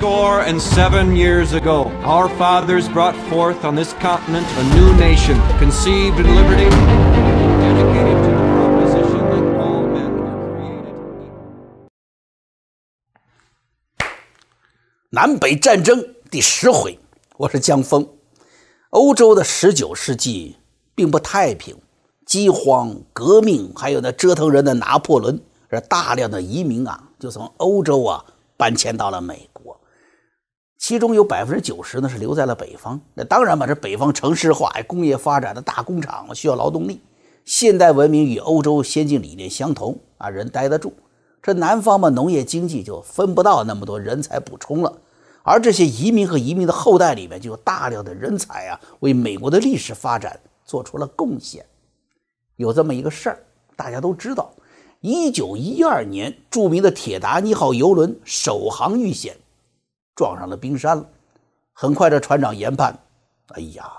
[0.00, 5.38] score and seven years ago, our fathers brought forth on this continent a new nation,
[5.58, 6.70] conceived in liberty,
[7.60, 11.90] dedicated to the proposition that all men are created equal.
[15.10, 16.98] 南北战争第十回，
[17.36, 18.08] 我是江峰。
[18.88, 20.56] 欧洲的十九世纪
[20.94, 21.76] 并不太平，
[22.24, 28.24] 饥荒、革命，还有那折腾人的拿破仑，而大量的移民啊，就从欧洲啊
[28.56, 29.69] 搬迁到了美国。
[30.80, 32.98] 其中有百分之九十呢是留在了北方。
[33.12, 37.02] 那当然嘛，这北方城市化、工业发展的大工厂，需要劳动力。
[37.44, 40.94] 现代文明与欧洲先进理念相同啊，人待得住。
[41.42, 44.96] 这南方嘛，农业经济就分不到那么多人才补充了。
[45.42, 51.64] 而这些移民和移民的后代里面，就有大量的人才啊，为美国的历史发展做出了贡献。
[52.56, 53.38] 有这么一个事儿，
[53.76, 54.50] 大家都知道：
[55.00, 59.36] 一九一二年，著名的铁达尼号游轮首航遇险，
[60.20, 61.08] 撞上了冰山了。
[61.72, 62.94] 很快，这船长研判：
[63.54, 63.90] 哎呀，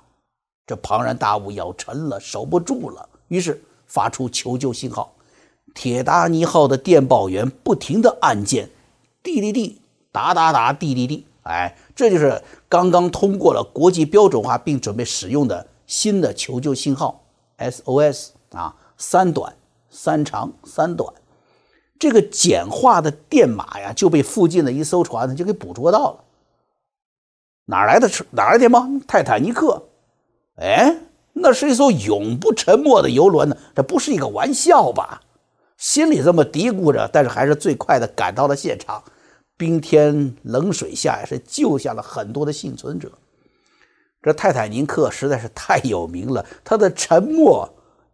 [0.68, 3.10] 这庞然大物要沉了，守不住了。
[3.30, 5.16] 于是发出求救信号。
[5.74, 8.70] 铁达尼号的电报员不停地按键，
[9.24, 11.26] 滴滴滴，哒哒哒，滴滴滴。
[11.42, 17.24] 哎，这就是刚刚通过了国际标准化并准备使用的新的求救信号
[17.58, 19.56] SOS 啊，三短
[19.90, 21.12] 三长三短，
[22.02, 26.24] 这个简化的电码呀就被附近的一艘船呢就给捕捉到了。
[27.66, 28.10] 哪来的？
[28.32, 28.88] 哪来的电报？
[29.08, 29.84] 泰坦尼克？
[30.56, 30.98] 哎，
[31.34, 35.22] 那是一艘永不沉没的游轮呢，这不是一个玩笑吧？
[35.78, 39.04] 心里这么嘀咕着，但是还是最快的赶到了现场。
[39.56, 43.12] 冰天冷水下呀，是救下了很多的幸存者。
[44.24, 47.72] 这泰坦尼克实在是太有名了，它的沉没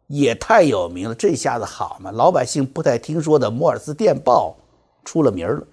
[0.08, 1.16] 也太有名了。
[1.16, 4.58] 这下子好嘛，老百姓不太听说的摩尔斯电报
[5.06, 5.64] 出了名了。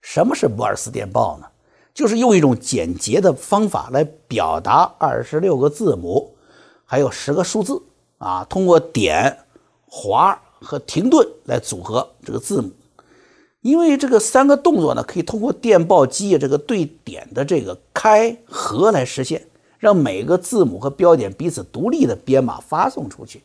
[0.00, 1.46] 什么是摩尔斯电报呢？
[1.92, 6.36] 就是用一种简洁的方法来表达二十六个字母，
[6.84, 7.82] 还有十个数字
[8.18, 9.40] 啊，通过点、
[9.86, 12.70] 划和停顿来组合这个字母。
[13.60, 19.48] 因为这个三个动作呢，可以通过电报机这个对点的这个开合来实现，
[19.80, 23.42] 让每个字母和标点彼此独立的编码发送出去。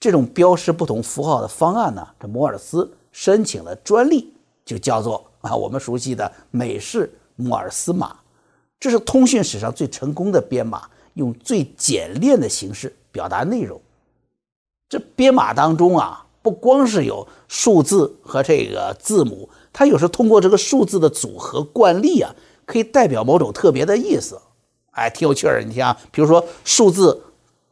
[0.00, 4.32] 这种标识不同符号的方案呢，这摩尔斯申请了专利，
[4.64, 8.16] 就叫做啊我们熟悉的美式摩尔斯码。
[8.80, 13.78] 这是通讯史上最成功的编码，用最简练的形式表达内容。
[14.88, 16.22] 这编码当中啊。
[16.42, 22.32] 不光是有数字和这个字母，它有时通过这个数字的组合惯例啊，
[22.64, 24.40] 可以代表某种特别的意思，
[24.96, 25.62] 哎，挺有趣儿。
[25.62, 27.22] 你像，比如说数字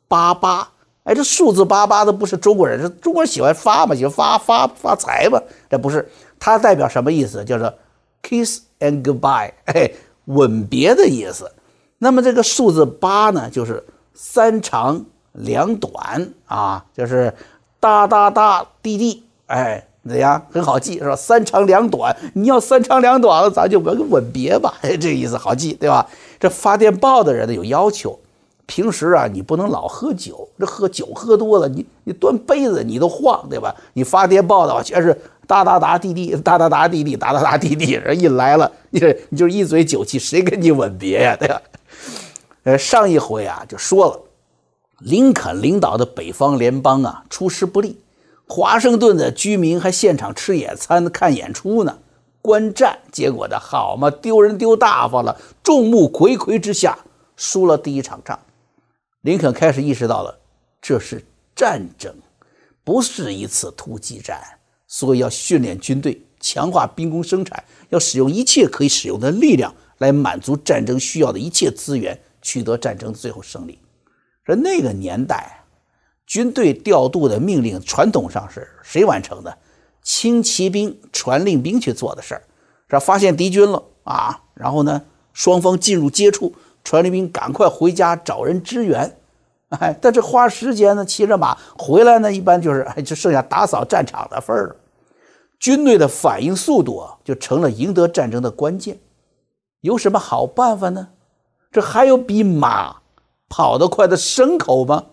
[0.07, 0.69] 八八，
[1.03, 6.09] 哎，这数字八八的不是中国人，是中国人喜欢发嘛，喜欢发发发财嘛，这不是，
[6.39, 7.45] 它代表什么意思？
[7.45, 7.75] 叫做
[8.23, 9.91] kiss and goodbye， 哎，
[10.27, 11.53] 吻别的意思。
[11.99, 17.35] 那么这个数字八呢，就是三长两短啊，就是。
[17.81, 20.41] 哒哒哒滴滴，哎，怎样？
[20.53, 21.16] 很好记是吧？
[21.16, 26.06] 三长两短，你要三长两短了，咱就吻吻别吧，哎， 这意思好记，对吧？
[26.38, 28.19] 这发电报的人呢有要求，
[28.66, 33.75] 平时啊你不能老喝酒，这喝酒喝多了，你你端杯子你都晃，对吧？
[33.94, 39.00] 你发电报的话全是哒哒哒滴滴，哒哒哒滴滴，哒哒哒滴滴，人一来了，你
[39.31, 41.37] 你就一嘴酒气，谁跟你吻别呀？
[41.38, 41.62] 对吧？
[42.64, 44.20] 呃，上一回啊就说了。
[45.00, 47.98] 林肯领导的北方联邦啊，出师不利，
[48.47, 51.99] 华盛顿的居民还现场吃野餐、看演出呢。
[52.43, 56.99] 观战结果的好嘛，丢人丢大发了，众目睽睽之下
[57.37, 58.38] 输了第一场仗。
[59.22, 60.38] 林肯开始意识到了，
[60.82, 61.25] 这是
[61.56, 62.15] 战争，
[62.84, 64.38] 不是一次突击战，
[64.87, 73.78] 所以要训练军队，强化兵工生产，要使用一切可以使用的力量来满足战争需要的一切资源，取得战争最后胜利。
[74.44, 75.63] 说那个年代，
[76.26, 79.56] 军队调度的命令传统上是谁完成的？
[80.03, 82.43] 轻骑兵传令兵去做的事儿。
[82.91, 86.55] 是发现敌军了啊，然后呢，双方进入接触，
[86.85, 89.17] 传令兵赶快回家找人支援。
[89.71, 94.77] 哎，但这花时间呢，骑着马回来呢，一般就是哎，就剩下打扫战场的份儿了。
[95.59, 99.00] 军队的反应速度啊，就成了赢得战争的关键。
[99.81, 101.09] 有什么好办法呢？
[101.73, 102.99] 这还有比马？
[103.49, 105.06] 跑得快的牲口吗？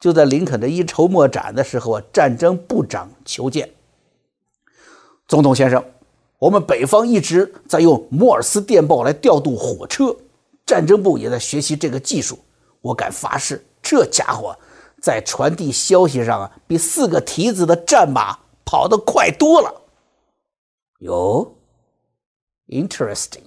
[0.00, 3.68] 就在林肯的一筹莫展的时候啊，战争部长求见
[5.26, 5.84] 总统先生。
[6.38, 10.14] 我们北方一直在用摩尔斯电报来调度火车，
[10.64, 12.38] 战争部也在学习这个技术。
[12.80, 14.56] 我敢发誓，这家伙
[15.02, 19.82] 在传递消息上啊，比四个蹄子的战马跑得快多了。
[21.00, 21.56] 哟
[22.68, 23.42] ，Interesting，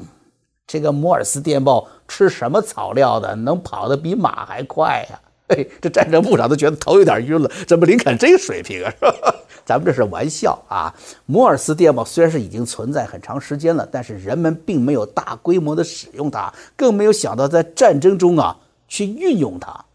[0.67, 5.21] 这个摩尔斯电报吃什么草料的，能跑得比马还快呀？
[5.81, 8.93] 这战争部长都觉得头有点晕了，怎么林肯这个水平啊？
[9.63, 10.93] 咱们这是玩笑啊！
[11.27, 18.57] 摩尔斯电报虽然是已经存在很长时间了，但是人们并没有大规模的使用它，更没有想到在战争中啊
[18.87, 19.85] 去运用它。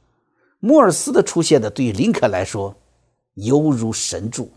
[0.61, 2.75] 摩尔斯的出现呢，对于林肯来说
[3.35, 4.50] 犹如神助。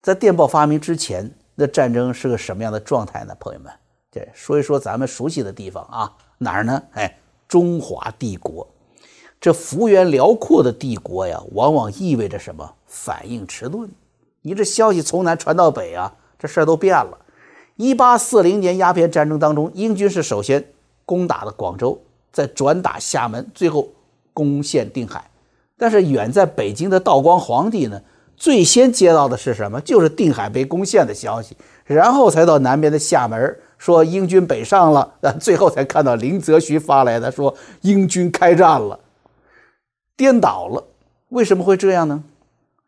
[0.00, 3.34] 在电报发明之前，那战争是个什么样的状态呢？
[3.40, 3.72] 朋友们，
[4.10, 6.82] 这，说一说咱们熟悉的地方啊，哪儿呢？
[6.92, 7.18] 哎，
[7.48, 8.66] 中华帝国，
[9.44, 12.66] 这幅员辽阔的帝国呀，往往意味着什么？
[12.86, 13.86] 反应迟钝。
[14.40, 17.18] 你这消息从南传到北啊，这事儿都变了。
[17.76, 20.64] 一八四零年鸦片战争当中，英军是首先
[21.04, 22.00] 攻打了广州，
[22.32, 23.86] 再转打厦门，最后
[24.32, 25.22] 攻陷定海。
[25.76, 28.00] 但是远在北京的道光皇帝呢？
[28.38, 29.78] 最先接到的是什么？
[29.82, 31.54] 就是定海被攻陷的消息，
[31.84, 38.98] 然后才到南边的厦门说英军北上了， 最后才看到林则徐发来的说英军开战了，
[40.16, 40.84] 颠倒了。
[41.28, 42.24] 为什么会这样呢？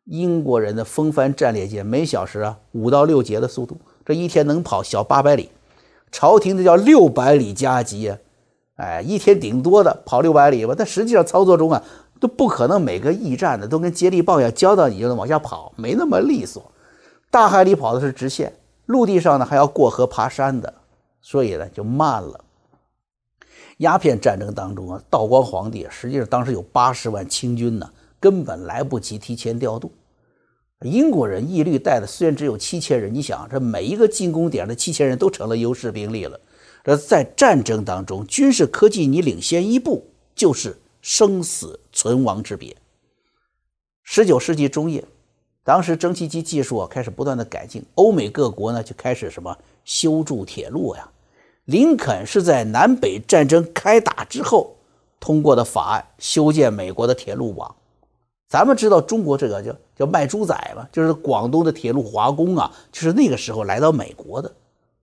[0.05, 5.51] 英国人的风帆战列舰每小时啊五到六节的速度，这一天能跑小八百里，
[6.11, 8.19] 朝廷的叫六百里加急啊，
[8.77, 11.83] 哎，一天顶多的跑六百里吧，但实际上操作中啊。
[12.19, 16.73] 都不可能每个驿站的都跟接力棒一样，交到你就能往下跑，没那么利索。
[17.31, 18.55] 大海里跑的是直线，
[18.87, 20.73] 陆地上呢还要过河爬山的，
[21.21, 22.41] 所以呢就慢了。
[23.79, 29.93] 鸦片战争当中啊，道光皇帝实际上当时有八十万清军呢，根本来不及提前调度。
[30.83, 36.41] 英国人义律带的虽然只有七千人，你想这每一个进攻点的七千人都成了优势兵力了。
[36.85, 40.77] 这在战争当中，军事科技你领先一步就是。
[41.03, 42.77] 生死存亡之别。
[44.03, 45.05] 十九世纪中叶，
[45.63, 51.09] 当时蒸汽机技术啊开始不断的改进，欧美各国呢就开始什么修筑铁路呀。
[51.67, 54.77] 林肯是在南北战争开打之后
[55.21, 57.77] 通过的法案，修建美国的铁路网。
[58.49, 64.55] 咱们知道中国这个叫叫卖猪仔嘛，就是广东的铁路华工啊，就是那个时候来到美国的。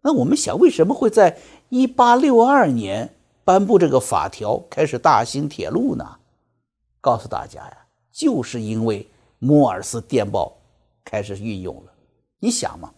[0.02, 1.38] 那我们想，为什么会在
[1.70, 3.14] 一八六二年？
[3.46, 6.16] 颁布这个法条，开始大兴铁路呢。
[7.02, 7.78] 告诉大家呀，
[8.10, 9.06] 就是因为
[9.40, 10.56] 摩尔斯电报
[11.04, 11.92] 开始运用了。
[12.40, 12.90] 你想嘛，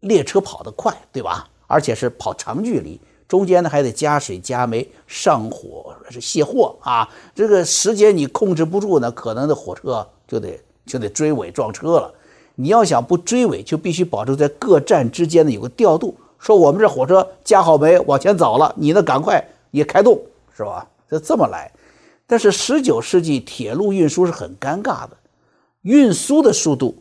[0.00, 1.50] 列车跑得快，对吧？
[1.68, 7.08] 而且是跑长距离，中间呢还得加水加煤上火是卸货啊。
[7.32, 12.12] 这个时间你控制不住呢，可能的火车就得就得追尾撞车了。
[12.56, 19.40] 你要想不追尾，就必须保证在各站之间呢有个调度，说我们这火车加好煤往前走了，你呢赶快。
[19.70, 20.18] 也开动
[20.56, 20.88] 是吧？
[21.10, 21.70] 就这么来，
[22.26, 25.10] 但是十九世纪铁路运输是很尴尬的，
[25.82, 26.96] 运输的速度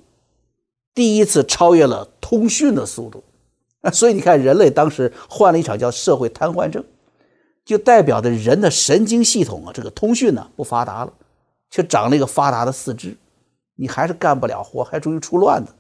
[0.93, 3.23] 第一次超越了通讯的速度，
[3.93, 6.83] 所以你看，人类当时患了一场叫社会瘫痪症，
[7.65, 11.13] 就代表着人的神经系统啊，这个通讯呢不发达了，
[11.69, 13.15] 却长了一个发达的四肢，
[13.75, 15.73] 你还是干不了活，还容易出乱子。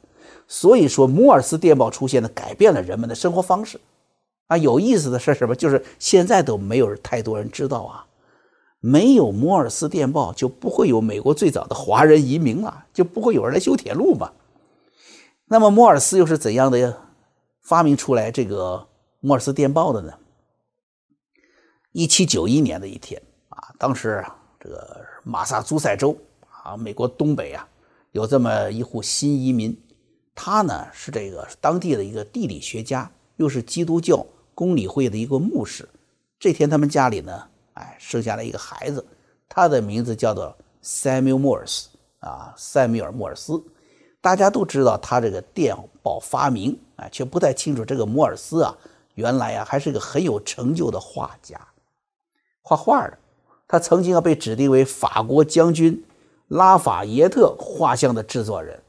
[0.47, 3.79] 所以说，摩尔斯电报出现呢，改变了人们的生活方式。
[4.47, 5.53] 啊，有意思的是什么？
[5.53, 8.05] 就是现在都没有太多人知道啊。
[8.79, 14.31] 没有摩尔斯电报，就不会有美国最早的华人移民了，就不会有人来修铁路嘛。
[15.47, 16.93] 那么摩尔斯又是怎样的呀
[17.67, 18.87] 发明出来这个
[19.19, 20.13] 莫尔斯电报的呢？
[21.91, 24.23] 一七九一年的一天啊，当时
[24.57, 26.17] 这个马萨诸塞州
[26.49, 27.67] 啊，美国东北啊，
[28.13, 29.77] 有这么一户新移民，
[30.33, 34.25] 他呢是这个当地的一个地理学家，又是基督教。
[34.55, 35.87] 公理会的一个牧师，
[36.39, 39.05] 这天他们家里呢，哎，生下了一个孩子，
[39.49, 41.87] 他的名字叫做 Samuel Morse
[42.19, 43.61] 啊，塞缪尔·莫尔斯。
[44.21, 48.75] 大家都知道他这个电报发明，哎，却不太清楚这个摩尔斯啊，
[49.15, 51.59] 原来啊还是个很有成就的画家，
[52.61, 53.17] 画画的。
[53.67, 56.03] 他曾经啊被指定为法国将军
[56.47, 58.79] 拉法耶特画像的制作人，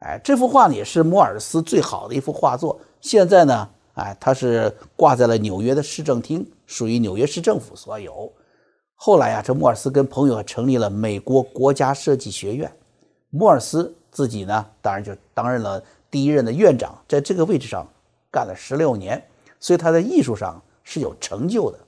[0.00, 2.80] 哎，这幅画呢也是摩尔斯最好的一幅画作。
[3.00, 3.68] 现在呢。
[3.94, 8.32] 哎，它是挂在了纽约的市政厅，属于纽约市政府所有。
[8.94, 12.72] 后来啊，这莫尔斯跟朋友成立了美国国家设计学院。
[13.30, 17.86] 莫尔斯自己呢，当然就担任了第一任的院长，在这个位置上
[18.30, 19.22] 干了十六年，
[19.60, 21.78] 所以他在艺术上是有成就的。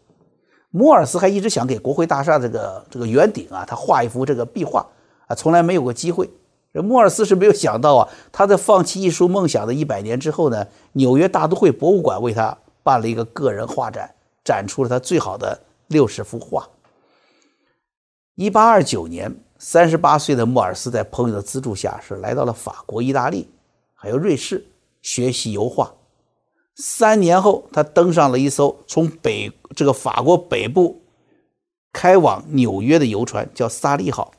[0.70, 4.86] 莫尔斯还一直想给国会大厦这个这个圆顶啊，他画一幅这个壁画
[5.26, 6.30] 啊，从来没有过机会。
[6.72, 16.68] 这莫尔斯是没有想到啊，他在放弃艺术梦想的一百年之后呢，纽约大都会博物馆为他办了一个个人画展，展出了他最好的六十幅画。
[18.36, 23.46] 一八二九年，三十八岁的莫尔斯在朋友的资助下，是来到了法国、意大利，
[23.94, 24.64] 还有瑞士
[25.02, 25.92] 学习油画。
[26.74, 31.02] 三年后，他登上了一艘从北这个法国北部
[31.92, 34.32] 开往纽约的游船，叫萨利号。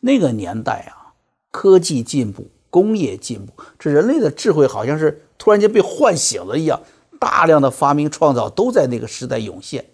[0.00, 1.12] 那个年代啊，
[1.50, 6.80] 科技进步，工业进步，这人类的智慧好像是突然间被唤醒了一样，
[7.20, 9.84] 大量的发明创造都在那个时代涌现。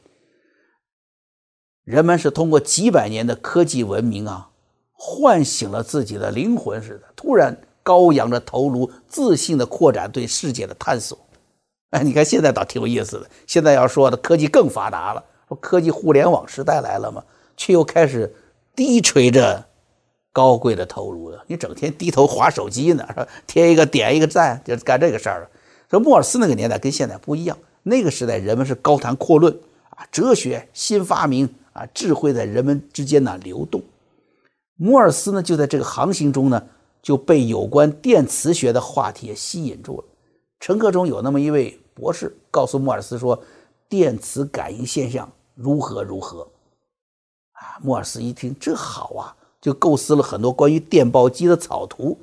[1.85, 4.51] 人们是通过几百年的科技文明啊，
[4.93, 11.19] 唤醒了自己的灵魂似的，突然高扬着头颅，自信的扩展对世界的探索。
[11.91, 13.29] 哎，你看现在倒挺有意思的。
[13.47, 17.23] 现在要说的科技更发达了，说科技互联网时代来了嘛，
[17.57, 18.33] 却又开始
[18.77, 19.65] 低垂着
[20.33, 21.43] 高贵的头颅了。
[21.49, 23.27] 你整天低头划手机呢，是吧？
[23.49, 25.49] 贴一个点一个赞，就干这个事儿了。
[25.91, 29.53] 说莫尔斯那个年代跟现在不一样，那个时代人们是高谈阔论
[29.91, 31.53] 啊，哲学新发明。
[31.73, 33.83] 啊，智慧在人们之间呢流动。
[34.77, 36.63] 摩尔斯呢就在这个航行中呢，
[37.03, 40.05] 就被有关电磁学的话题吸引住了。
[40.61, 43.43] 乘客中有那么一位博士，告诉莫尔斯说，
[43.89, 46.43] 电磁感应现象如何如何。
[47.53, 52.19] 啊，莫尔斯一听这好啊，就构思了很多关于电报机的草图。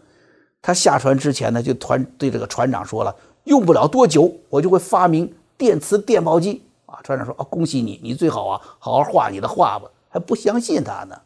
[0.61, 3.15] 他下船之前呢，就团对这个船长说了，
[3.45, 6.61] 用不了多久，我就会发明电磁电报机。
[6.89, 11.22] 啊，船长说：“啊，恭喜你，你最好啊，好好画你的画吧。”还不相信他呢。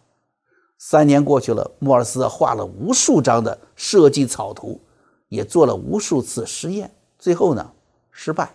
[0.77, 4.81] 三年过去了，莫尔斯画了无数张的设计草图，
[5.29, 7.71] 也做了无数次实验，最后呢，
[8.11, 8.53] 失败。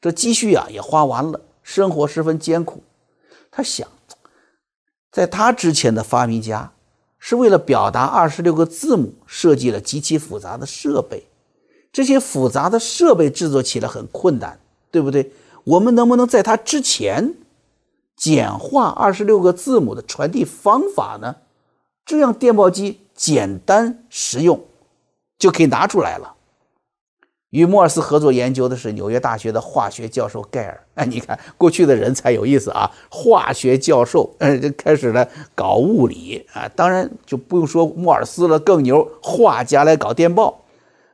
[0.00, 2.82] 这积蓄啊也花完了，生活十分艰苦。
[3.52, 3.86] 他想，
[5.12, 6.72] 在他之前的发明家
[7.20, 11.24] 是为了表达二十六个字母，设计了极其复杂的设备。
[11.92, 14.58] 这些复杂的设备制作起来很困难，
[14.90, 15.32] 对不对？
[15.64, 17.34] 我们能不能在它之前
[18.16, 21.36] 简化二十六个字母的传递方法呢？
[22.04, 24.60] 这样电报机简单实用，
[25.38, 26.34] 就可以拿出来了。
[27.50, 30.80] 与莫尔斯合作研究的是纽约大学的化学教授盖尔。
[30.96, 32.90] 哎，你看过去的人才有意思啊！
[33.08, 36.68] 化学教授，哎，就开始了搞物理啊。
[36.74, 40.62] 当然就不用说莫尔斯了，更牛，画家来搞电报。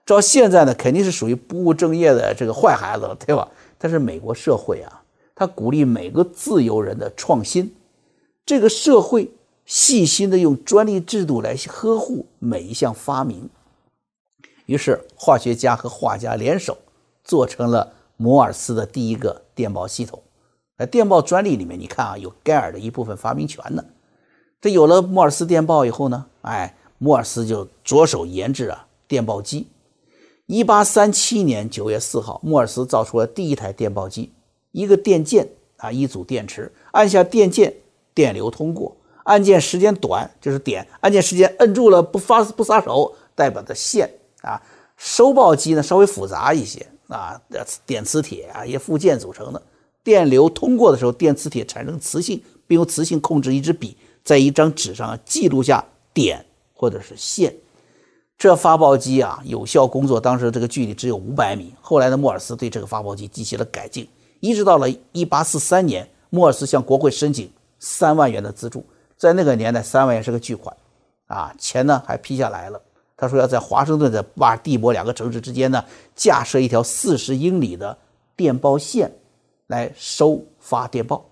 [0.07, 3.47] 照现在呢，肯定是属于不务正业的这个坏孩子了，对吧？
[3.83, 5.03] 但是美国社会啊，
[5.35, 7.75] 他鼓励每个自由人的创新，
[8.45, 9.31] 这个社会
[9.65, 13.49] 细心的用专利制度来呵护每一项发明。
[14.67, 16.77] 于是，化学家和画家联手
[17.25, 20.23] 做成了摩尔斯的第一个电报系统。
[20.77, 23.83] 在电报专利里面，你看啊，有盖尔的一部分发明权呢。
[24.61, 29.69] 这有了摩尔斯电报以后呢，哎，摩尔斯就着手研制啊电报机。
[30.51, 34.33] 一八三七年九月四号，莫尔斯造出了第一台电报机，
[34.73, 37.73] 一个电键啊，一组电池，按下电键，
[38.13, 38.93] 电流通过；
[39.23, 44.11] 按键时间短就是点，按键时间摁住了不发不撒手，代表的线
[44.43, 44.61] 啊。
[44.97, 47.41] 收报机呢稍微复杂一些啊，
[47.87, 49.63] 电磁铁啊一些附件组成的，
[50.03, 57.55] 电流通过的时候，电磁铁产生磁性，并由磁性控制一支笔，在一张纸上记录下点或者是线。
[58.41, 61.75] 这发报机啊，有效工作当时这个距离只有五百米。
[61.83, 64.09] 后来的莫尔斯对这个发报机进行了改进，
[64.41, 68.83] 一直到了一八四三年，莫尔斯向国会申请三万元的资助。
[69.19, 70.75] 在那个年代，三万元是个巨款，
[71.27, 72.81] 啊，钱呢还批下来了。
[73.15, 75.85] 他说要在华盛顿的巴尔的摩两个城市之间呢，
[76.17, 77.99] 架设一条四十英里的
[78.35, 79.13] 电报线，
[79.67, 81.23] 来收发电报。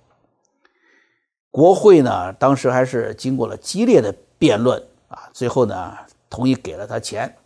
[1.51, 5.97] 国会呢，当时还是经过了激烈的辩论啊，最后呢。
[6.31, 7.37] 同意给了他钱，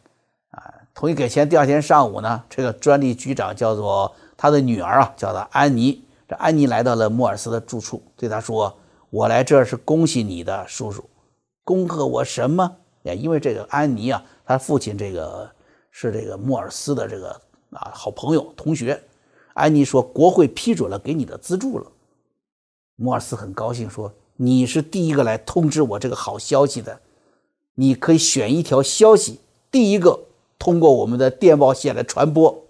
[0.51, 1.49] 啊，同意给钱。
[1.49, 6.05] 第二天上午呢，这个专利局长叫做他的女儿啊，叫做安妮。
[6.29, 8.75] 这安妮来到了莫尔斯的住处，对他说
[9.11, 11.09] ：“我来这是恭喜你的叔叔，
[11.65, 12.77] 恭贺我什么？
[13.03, 15.51] 呀，因为这个安妮啊，他父亲这个
[15.91, 17.31] 是这个莫尔斯的这个
[17.71, 19.01] 啊好朋友同学。
[19.55, 21.87] 安妮说，国会批准了给你的资助了。
[22.97, 26.99] 莫尔斯很高兴，说你是第一个来通知我这个好消息的。”
[27.75, 30.27] 你可以选一条消息，第一个
[30.59, 32.65] 通过我们的电报线来传播。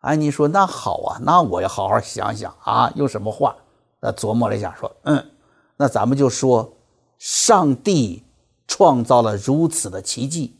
[0.00, 3.56] 安妮说：“那好啊，那我要好好想想啊，用什么话？”
[4.00, 5.30] 那琢磨了一下，说：“嗯，
[5.76, 6.72] 那咱们就说，
[7.18, 8.22] 上帝
[8.68, 10.54] 创造了如此的奇迹。”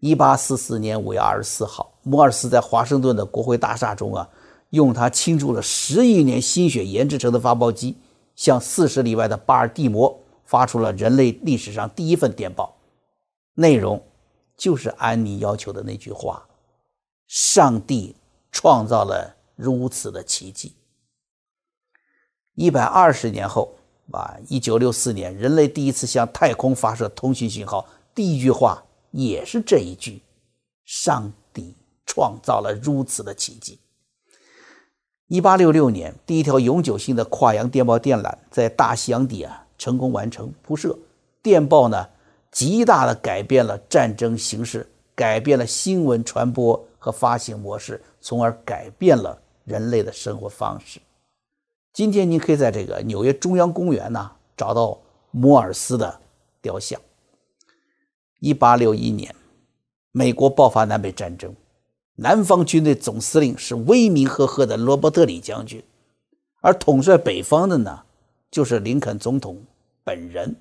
[0.00, 4.28] 一八四四年五月二十四号，摩尔斯在华盛顿的国会大厦中啊，
[4.70, 7.98] 用他倾注了十亿年心血研制成的发报机，
[8.34, 10.21] 向四十里外的巴尔的摩。
[10.52, 12.76] 发出了人类历史上第一份电报，
[13.54, 14.04] 内容
[14.54, 16.46] 就是安妮要求的那句话
[17.26, 18.14] ：“上帝
[18.50, 20.74] 创造了如此的奇迹。”
[22.54, 23.72] 一百二十年后，
[24.10, 30.20] 啊，一九六四年，人类第一次向太空发射通讯信号，第一句话也是这一句
[30.84, 33.80] ：“上帝创造了如此的奇迹。
[35.28, 40.96] 一八六六年，第一条永久性的跨洋电报电缆在大西洋底啊成功完成铺设。
[41.42, 42.08] 电报呢，
[42.52, 51.00] 极大的改变了战争形势，改变了新闻传播和发行模式，从而改变了人类的生活方式。
[51.92, 54.96] 今天，你可以在这个纽约中央公园呢找到
[55.32, 56.20] 摩尔斯的
[56.60, 57.00] 雕像。
[58.38, 59.34] 一八六一年，
[60.12, 61.52] 美国爆发南北战争。
[62.14, 65.82] 南方军队总司令是威名赫赫的罗伯特李将军，
[66.60, 68.02] 而统帅北方的呢，
[68.48, 69.60] 就是林肯总统
[70.04, 70.54] 本人。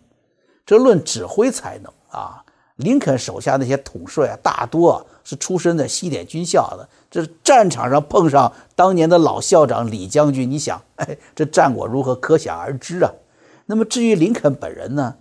[0.65, 2.43] 这论指挥才能啊，
[2.77, 6.87] 林肯手下那些统帅啊，大多是出身在西点军校的。
[7.09, 13.11] 这战场上碰上当年的老校长李将军，你想，哎，这战果如何，可想而知啊。
[13.65, 15.15] 那么至于林肯本人呢，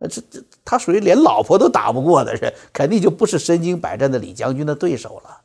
[0.00, 5.42] 这这他属于连老婆都打不过的人，肯定就不是身经百战的李将军的对手了。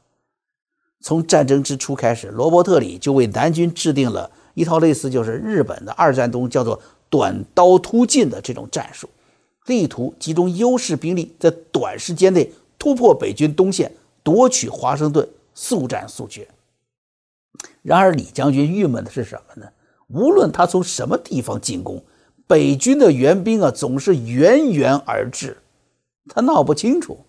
[1.01, 6.79] 从战争之初开始，罗伯特里就为南军制定了一套类似就是日本的二战中叫做
[7.11, 9.07] “短刀突进”的这种战术，
[9.67, 13.91] 力图集中优势兵力，在短时间内突破北军东线，
[14.23, 16.47] 夺取华盛顿，速战速决。
[17.83, 19.69] 然而，李将军郁闷的是什么呢？
[20.07, 22.03] 无论他从什么地方进攻，
[22.47, 25.57] 北军的援兵啊总是源源而至，
[26.29, 27.19] 他闹不清楚。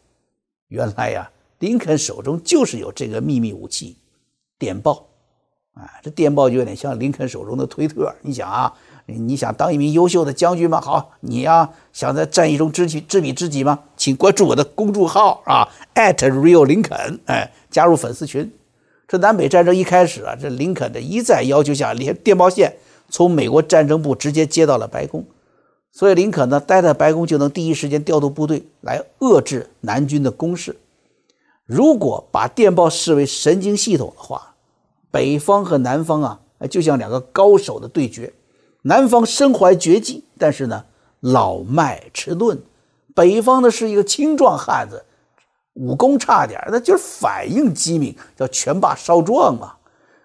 [0.69, 1.31] 原来呀。
[1.59, 3.97] 林肯手中就是有这个秘密武器，
[4.59, 5.07] 电报，
[5.75, 8.13] 啊，这电报就有点像林肯手中的推特。
[8.21, 10.81] 你想啊，你想当一名优秀的将军吗？
[10.81, 13.81] 好，你呀想在战役中知己知彼知己吗？
[13.97, 18.51] 请关注我的公众号啊，@real 林肯，哎，加入粉丝群。
[19.09, 22.77] 这南北战争一开始啊，这林肯的一再要求下，连电报线
[23.09, 25.27] 从美国战争部直接接到了白宫，
[25.91, 30.77] 所以林肯呢待在白宫就能第一时间调度部队来遏制南军的攻势。
[31.67, 34.55] 如果把电报视为神经系统的话，
[35.11, 38.33] 北方和南方啊，就像两个高手的对决。
[38.83, 40.85] 南方身怀绝技，但是呢，
[41.21, 42.59] 老迈迟钝；
[43.15, 45.05] 北方的是一个青壮汉子，
[45.75, 49.75] 武功差点，那就是反应机敏，叫拳霸少壮嘛。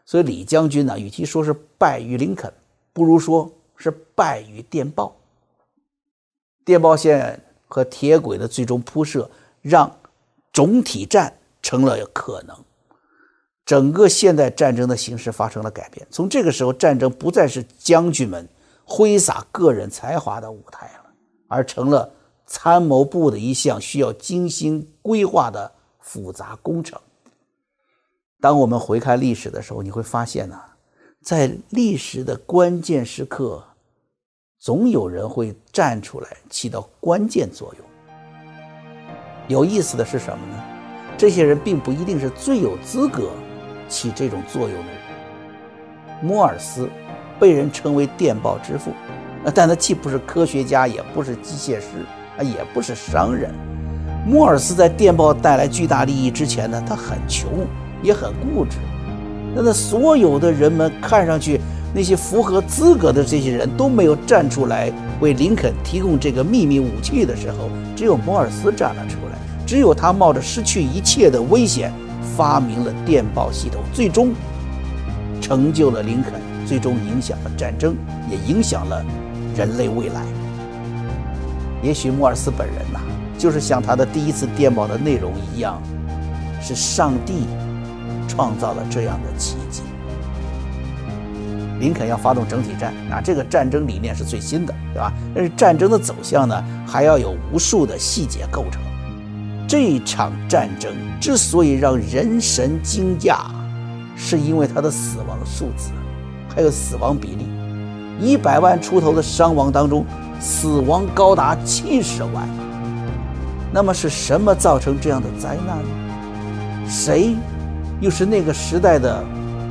[0.05, 2.51] 所以李将军呢，与其说是败于林肯，
[2.93, 5.15] 不如说是败于电报。
[6.65, 9.29] 电报线和铁轨的最终铺设，
[9.61, 9.91] 让。
[10.53, 12.57] 总体战成了可能，
[13.67, 16.07] 整个现代战争的形势发生了改变。
[16.09, 18.47] 从这个时候，战争不再是将军们
[18.85, 21.11] 挥洒个人才华的舞台了，
[21.49, 22.09] 而成了
[22.45, 26.97] 参谋部的一项需要精心规划的复杂工程。
[28.39, 30.57] 当我们回看历史的时候，你会发现呢，
[31.21, 33.61] 在历史的关键时刻，
[34.57, 37.85] 总有人会站出来起到关键作用。
[39.49, 40.63] 有意思的是什么呢？
[41.17, 43.31] 这些人并不一定是最有资格
[43.87, 45.01] 起这种作用的人。
[46.21, 46.89] 摩尔斯
[47.39, 48.91] 被人称为电报之父，
[49.53, 51.87] 但他既不是科学家，也不是机械师，
[52.37, 53.53] 啊，也不是商人。
[54.25, 57.65] 摩尔斯在电报带来巨大利益之前呢，他很穷，
[58.01, 58.77] 也很固执。
[59.55, 61.61] 那那所有的人们看上去
[61.93, 69.37] 那些符合资格的这些人都没有站出来为林肯提供这个秘密武器的时候，只有摩尔斯站了出来。
[69.65, 71.91] 只有他冒着失去一切的危险，
[72.35, 74.33] 发明了电报系统，最终
[75.39, 76.33] 成就了林肯，
[76.65, 77.95] 最终影响了战争，
[78.29, 79.05] 也影响了
[79.55, 80.21] 人类未来。
[81.81, 82.99] 也许莫尔斯本人呐，
[83.37, 85.81] 就是像他的第一次电报的内容一样，
[86.61, 87.45] 是上帝
[88.27, 89.83] 创造了这样的奇迹。
[91.79, 95.13] 林肯要发动整体战，啊，这个战争理念是最新的，对吧？
[95.35, 98.81] 但是战争的走向呢，还要有无数的细节构成。
[99.67, 103.39] 这场战争之所以让人神惊讶，
[104.15, 105.91] 是因为它的死亡数字，
[106.55, 107.45] 还有死亡比例。
[108.19, 110.05] 一百万出头的伤亡当中，
[110.39, 112.47] 死亡高达七十万。
[113.73, 116.89] 那么是什么造成这样的灾难呢？
[116.89, 117.35] 谁
[117.99, 119.21] 又是那个时代的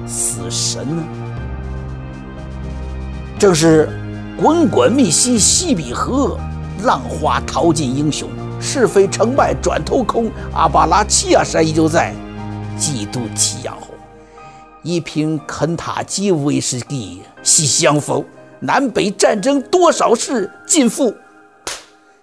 [0.06, 1.02] 死神呢？
[3.38, 3.88] 正是
[4.36, 6.38] 滚滚密西西比河，
[6.84, 8.28] 浪花淘尽英雄。
[8.60, 12.14] 是非成败转头空，阿巴拉契亚山依旧在，
[12.78, 13.94] 几度夕阳红。
[14.82, 18.24] 一瓶肯塔基威士忌喜相逢，
[18.60, 21.14] 南北战争多少事，尽付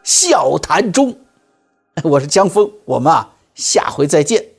[0.03, 1.15] 笑谈中。
[2.03, 4.52] 我是江峰，我们啊，下回再见。